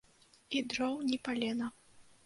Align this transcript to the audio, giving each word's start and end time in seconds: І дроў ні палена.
І 0.55 0.63
дроў 0.73 0.97
ні 1.13 1.21
палена. 1.29 1.73